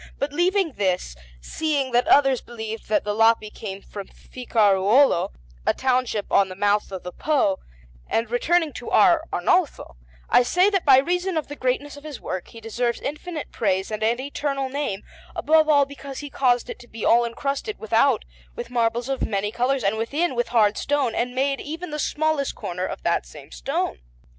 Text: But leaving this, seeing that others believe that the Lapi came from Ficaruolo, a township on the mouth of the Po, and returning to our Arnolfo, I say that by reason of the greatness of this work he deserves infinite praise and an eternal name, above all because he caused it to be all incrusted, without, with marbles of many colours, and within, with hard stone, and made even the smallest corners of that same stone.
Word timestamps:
But 0.17 0.33
leaving 0.33 0.71
this, 0.71 1.15
seeing 1.41 1.91
that 1.91 2.07
others 2.07 2.41
believe 2.41 2.87
that 2.87 3.03
the 3.03 3.13
Lapi 3.13 3.51
came 3.51 3.83
from 3.83 4.07
Ficaruolo, 4.07 5.29
a 5.63 5.75
township 5.75 6.31
on 6.31 6.49
the 6.49 6.55
mouth 6.55 6.91
of 6.91 7.03
the 7.03 7.11
Po, 7.11 7.59
and 8.07 8.27
returning 8.31 8.73
to 8.73 8.89
our 8.89 9.21
Arnolfo, 9.31 9.97
I 10.27 10.41
say 10.41 10.71
that 10.71 10.85
by 10.85 10.97
reason 10.97 11.37
of 11.37 11.49
the 11.49 11.55
greatness 11.55 11.97
of 11.97 12.01
this 12.01 12.19
work 12.19 12.47
he 12.47 12.59
deserves 12.59 12.99
infinite 12.99 13.51
praise 13.51 13.91
and 13.91 14.01
an 14.01 14.19
eternal 14.19 14.69
name, 14.69 15.03
above 15.35 15.69
all 15.69 15.85
because 15.85 16.17
he 16.17 16.31
caused 16.31 16.67
it 16.67 16.79
to 16.79 16.87
be 16.87 17.05
all 17.05 17.23
incrusted, 17.23 17.77
without, 17.77 18.25
with 18.55 18.71
marbles 18.71 19.07
of 19.07 19.21
many 19.27 19.51
colours, 19.51 19.83
and 19.83 19.97
within, 19.97 20.33
with 20.33 20.47
hard 20.47 20.79
stone, 20.79 21.13
and 21.13 21.35
made 21.35 21.61
even 21.61 21.91
the 21.91 21.99
smallest 21.99 22.55
corners 22.55 22.89
of 22.91 23.03
that 23.03 23.27
same 23.27 23.51
stone. 23.51 23.99